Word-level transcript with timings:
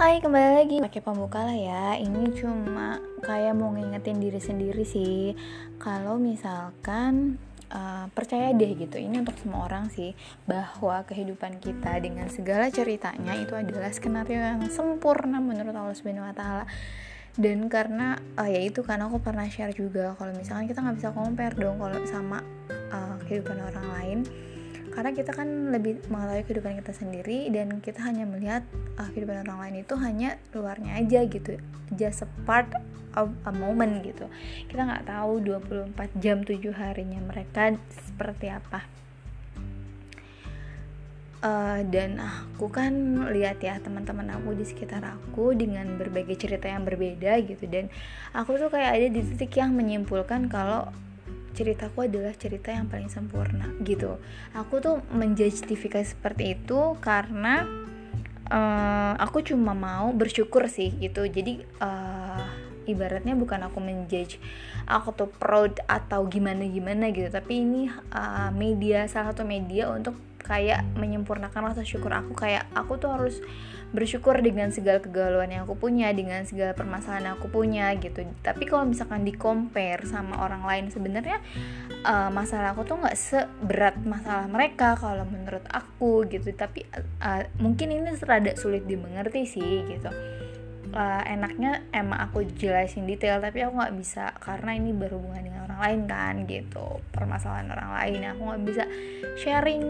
Hai 0.00 0.16
kembali 0.16 0.64
lagi. 0.64 0.76
Pakai 0.80 1.04
pembuka 1.04 1.44
lah 1.44 1.52
ya. 1.52 1.92
Ini 2.00 2.32
cuma 2.32 2.96
kayak 3.20 3.52
mau 3.52 3.68
ngingetin 3.68 4.16
diri 4.16 4.40
sendiri 4.40 4.80
sih. 4.80 5.36
Kalau 5.76 6.16
misalkan 6.16 7.36
uh, 7.68 8.08
percaya 8.08 8.56
deh 8.56 8.80
gitu 8.80 8.96
ini 8.96 9.20
untuk 9.20 9.36
semua 9.36 9.68
orang 9.68 9.92
sih 9.92 10.16
bahwa 10.48 11.04
kehidupan 11.04 11.60
kita 11.60 12.00
dengan 12.00 12.32
segala 12.32 12.72
ceritanya 12.72 13.36
itu 13.36 13.52
adalah 13.52 13.92
skenario 13.92 14.40
yang 14.40 14.64
sempurna 14.72 15.36
menurut 15.36 15.76
Allah 15.76 15.92
Subhanahu 15.92 16.32
Wa 16.32 16.32
Taala. 16.32 16.64
Dan 17.36 17.68
karena 17.68 18.16
uh, 18.40 18.48
ya 18.48 18.64
itu 18.64 18.80
karena 18.80 19.04
aku 19.04 19.20
pernah 19.20 19.44
share 19.52 19.76
juga 19.76 20.16
kalau 20.16 20.32
misalkan 20.32 20.64
kita 20.64 20.80
nggak 20.80 20.96
bisa 20.96 21.12
compare 21.12 21.52
dong 21.60 21.76
kalau 21.76 22.00
sama 22.08 22.40
uh, 22.88 23.20
kehidupan 23.28 23.68
orang 23.68 23.86
lain 24.00 24.18
karena 24.90 25.10
kita 25.14 25.30
kan 25.30 25.70
lebih 25.70 26.02
mengetahui 26.10 26.44
kehidupan 26.46 26.74
kita 26.82 26.92
sendiri 26.92 27.46
dan 27.54 27.78
kita 27.78 28.02
hanya 28.02 28.26
melihat 28.26 28.66
uh, 28.98 29.06
kehidupan 29.14 29.46
orang 29.46 29.58
lain 29.62 29.76
itu 29.86 29.94
hanya 29.98 30.36
luarnya 30.50 30.98
aja 30.98 31.20
gitu. 31.30 31.62
Just 31.94 32.26
a 32.26 32.28
part 32.42 32.66
of 33.14 33.30
a 33.46 33.52
moment 33.54 34.02
gitu. 34.02 34.26
Kita 34.66 34.86
nggak 34.86 35.06
tahu 35.06 35.42
24 35.42 35.94
jam 36.18 36.42
7 36.42 36.58
harinya 36.74 37.20
mereka 37.22 37.74
seperti 37.90 38.50
apa. 38.50 38.82
Uh, 41.40 41.80
dan 41.88 42.20
aku 42.20 42.68
kan 42.68 42.92
lihat 43.32 43.64
ya 43.64 43.80
teman-teman 43.80 44.28
aku 44.28 44.52
di 44.52 44.68
sekitar 44.68 45.00
aku 45.00 45.56
dengan 45.56 45.96
berbagai 45.96 46.36
cerita 46.36 46.68
yang 46.68 46.84
berbeda 46.84 47.40
gitu. 47.46 47.64
Dan 47.64 47.88
aku 48.36 48.60
tuh 48.60 48.68
kayak 48.68 49.00
ada 49.00 49.08
di 49.08 49.22
titik 49.24 49.56
yang 49.56 49.72
menyimpulkan 49.72 50.52
kalau 50.52 50.92
ceritaku 51.52 52.06
adalah 52.06 52.32
cerita 52.36 52.70
yang 52.70 52.86
paling 52.86 53.10
sempurna 53.10 53.74
gitu. 53.82 54.18
Aku 54.54 54.78
tuh 54.78 55.02
menjustifikasi 55.10 56.16
seperti 56.16 56.58
itu 56.58 56.96
karena 57.02 57.66
uh, 58.50 59.14
aku 59.18 59.42
cuma 59.42 59.74
mau 59.74 60.10
bersyukur 60.14 60.66
sih 60.70 60.94
gitu. 60.98 61.26
Jadi 61.26 61.62
uh, 61.82 62.46
ibaratnya 62.88 63.38
bukan 63.38 63.66
aku 63.66 63.78
menjudge 63.78 64.42
aku 64.90 65.14
tuh 65.14 65.30
proud 65.30 65.78
atau 65.86 66.26
gimana 66.26 66.66
gimana 66.66 67.10
gitu. 67.14 67.30
Tapi 67.30 67.66
ini 67.66 67.82
uh, 68.14 68.50
media 68.54 69.06
salah 69.06 69.34
satu 69.34 69.46
media 69.46 69.90
untuk 69.90 70.29
kayak 70.40 70.82
menyempurnakan 70.96 71.72
rasa 71.72 71.84
syukur 71.84 72.10
aku. 72.10 72.32
Kayak 72.34 72.66
aku 72.74 72.96
tuh 72.96 73.12
harus 73.12 73.38
bersyukur 73.90 74.38
dengan 74.38 74.70
segala 74.70 75.02
kegalauan 75.02 75.50
yang 75.50 75.66
aku 75.66 75.74
punya 75.74 76.14
dengan 76.14 76.46
segala 76.46 76.78
permasalahan 76.78 77.30
yang 77.30 77.34
aku 77.42 77.50
punya 77.50 77.90
gitu. 77.98 78.22
Tapi 78.42 78.64
kalau 78.70 78.86
misalkan 78.86 79.26
di 79.26 79.34
compare 79.34 80.06
sama 80.06 80.46
orang 80.46 80.62
lain 80.62 80.84
sebenarnya 80.94 81.42
uh, 82.06 82.30
masalah 82.30 82.70
aku 82.70 82.86
tuh 82.86 83.02
nggak 83.02 83.18
seberat 83.18 83.98
masalah 84.06 84.46
mereka 84.46 84.94
kalau 84.94 85.26
menurut 85.26 85.66
aku 85.66 86.22
gitu. 86.30 86.54
Tapi 86.54 86.86
uh, 87.18 87.42
mungkin 87.58 87.90
ini 87.90 88.14
rada 88.22 88.54
sulit 88.54 88.86
dimengerti 88.86 89.42
sih 89.46 89.82
gitu. 89.90 90.10
Uh, 90.90 91.22
enaknya 91.22 91.86
emang 91.94 92.18
aku 92.18 92.42
jelasin 92.58 93.06
detail 93.06 93.38
tapi 93.38 93.62
aku 93.62 93.78
nggak 93.78 93.94
bisa 93.94 94.34
karena 94.42 94.74
ini 94.74 94.90
berhubungan 94.90 95.38
dengan 95.38 95.66
orang 95.66 95.80
lain 95.82 96.00
kan 96.06 96.34
gitu. 96.46 97.02
Permasalahan 97.10 97.74
orang 97.74 97.90
lain 97.98 98.20
aku 98.22 98.40
nggak 98.54 98.62
bisa 98.66 98.84
sharing 99.34 99.82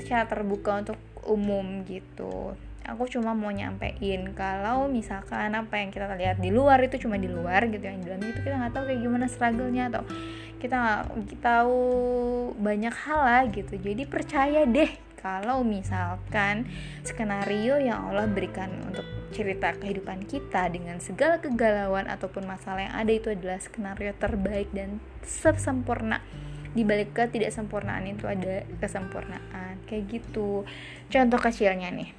secara 0.00 0.24
terbuka 0.26 0.80
untuk 0.80 0.98
umum 1.26 1.84
gitu. 1.84 2.56
Aku 2.88 3.04
cuma 3.04 3.36
mau 3.36 3.52
nyampein 3.52 4.32
kalau 4.32 4.88
misalkan 4.88 5.52
apa 5.52 5.76
yang 5.76 5.92
kita 5.92 6.08
lihat 6.16 6.40
di 6.40 6.48
luar 6.48 6.80
itu 6.80 6.96
cuma 7.04 7.20
di 7.20 7.28
luar 7.28 7.68
gitu 7.68 7.84
yang 7.84 8.00
di 8.00 8.08
dalam 8.08 8.24
itu 8.24 8.40
kita 8.40 8.56
nggak 8.56 8.72
tahu 8.72 8.84
kayak 8.88 9.00
gimana 9.04 9.26
struggle-nya 9.28 9.84
atau 9.92 10.02
kita 10.56 10.76
nggak 10.80 11.04
tahu 11.44 11.80
banyak 12.56 12.94
hal 13.04 13.20
lah 13.20 13.42
gitu. 13.52 13.76
Jadi 13.76 14.08
percaya 14.08 14.64
deh 14.64 14.88
kalau 15.20 15.66
misalkan 15.66 16.64
skenario 17.02 17.76
yang 17.76 18.08
Allah 18.08 18.24
berikan 18.24 18.70
untuk 18.86 19.04
cerita 19.34 19.76
kehidupan 19.76 20.24
kita 20.24 20.72
dengan 20.72 21.02
segala 21.02 21.42
kegalauan 21.42 22.08
ataupun 22.08 22.48
masalah 22.48 22.88
yang 22.88 22.96
ada 22.96 23.12
itu 23.12 23.28
adalah 23.34 23.60
skenario 23.60 24.16
terbaik 24.16 24.72
dan 24.72 25.02
sesempurna 25.20 26.24
di 26.72 26.82
balik 26.84 27.16
sempurnaan 27.48 28.04
itu 28.08 28.28
ada 28.28 28.64
kesempurnaan. 28.80 29.80
Kayak 29.88 30.04
gitu. 30.20 30.64
Contoh 31.08 31.40
kecilnya 31.40 31.88
nih. 31.92 32.10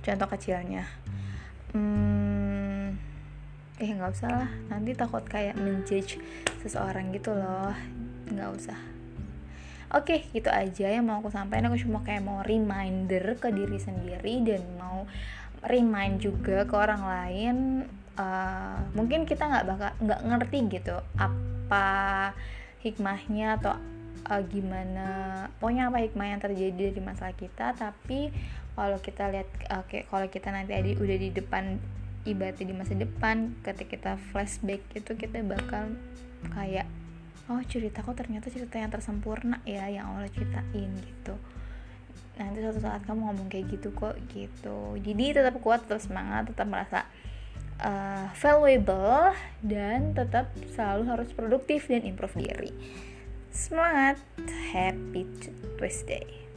Contoh 0.00 0.28
kecilnya. 0.32 0.84
Hmm, 1.70 2.96
eh 3.76 3.90
nggak 3.90 4.12
usah 4.16 4.30
lah. 4.32 4.50
Nanti 4.72 4.96
takut 4.96 5.22
kayak 5.22 5.60
menjudge 5.60 6.18
seseorang 6.64 7.12
gitu 7.12 7.36
loh. 7.36 7.76
Nggak 8.32 8.50
usah. 8.56 8.78
Oke, 9.90 10.22
gitu 10.30 10.46
aja 10.46 10.86
yang 10.86 11.02
mau 11.02 11.18
aku 11.18 11.34
sampaikan. 11.34 11.66
Aku 11.66 11.78
cuma 11.82 12.06
kayak 12.06 12.22
mau 12.22 12.46
reminder 12.46 13.34
ke 13.36 13.50
diri 13.50 13.78
sendiri 13.78 14.38
dan 14.46 14.62
mau 14.78 15.02
remind 15.66 16.22
juga 16.22 16.62
ke 16.64 16.74
orang 16.78 17.02
lain. 17.02 17.56
Uh, 18.14 18.78
mungkin 18.94 19.24
kita 19.24 19.48
nggak 19.48 19.66
bakal 19.66 19.90
nggak 20.02 20.20
ngerti 20.28 20.58
gitu 20.76 20.96
apa 21.16 21.88
hikmahnya 22.80 23.60
atau 23.60 23.76
uh, 24.28 24.42
gimana 24.48 25.08
pokoknya 25.60 25.92
apa 25.92 25.98
hikmah 26.04 26.26
yang 26.36 26.40
terjadi 26.40 26.92
dari 26.92 27.02
masalah 27.02 27.34
kita 27.36 27.76
tapi 27.76 28.32
kalau 28.74 28.96
kita 29.02 29.28
lihat 29.28 29.48
okay, 29.82 30.08
kalau 30.08 30.26
kita 30.30 30.48
nanti 30.54 30.72
ada 30.72 30.88
udah 30.96 31.16
di 31.20 31.30
depan 31.34 31.76
ibadah 32.24 32.64
di 32.64 32.74
masa 32.76 32.92
depan 32.96 33.56
ketika 33.64 33.88
kita 33.96 34.12
flashback 34.32 34.84
itu 34.92 35.16
kita 35.16 35.40
bakal 35.40 35.88
kayak 36.52 36.84
oh 37.48 37.60
ceritaku 37.66 38.12
ternyata 38.12 38.52
cerita 38.52 38.76
yang 38.78 38.92
tersempurna 38.92 39.58
ya 39.64 39.88
yang 39.88 40.14
Allah 40.14 40.30
ceritain 40.30 40.90
gitu. 41.00 41.34
Nanti 42.38 42.62
suatu 42.62 42.80
saat 42.80 43.04
kamu 43.04 43.26
ngomong 43.26 43.48
kayak 43.50 43.74
gitu 43.74 43.90
kok 43.92 44.16
gitu. 44.32 44.96
Jadi 45.00 45.24
tetap 45.34 45.58
kuat 45.58 45.84
tetap 45.84 46.00
semangat 46.00 46.52
tetap 46.52 46.68
merasa 46.68 47.08
valuable 48.36 49.34
dan 49.64 50.12
tetap 50.14 50.50
selalu 50.74 51.02
harus 51.08 51.30
produktif 51.32 51.86
dan 51.88 52.04
improve 52.04 52.36
diri. 52.38 52.72
Semangat 53.50 54.22
happy 54.70 55.26
Tuesday 55.78 56.49